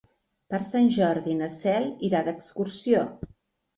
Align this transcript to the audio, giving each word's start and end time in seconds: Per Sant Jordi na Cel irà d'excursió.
Per 0.53 0.59
Sant 0.69 0.87
Jordi 0.95 1.35
na 1.43 1.51
Cel 1.57 1.87
irà 2.11 2.23
d'excursió. 2.31 3.05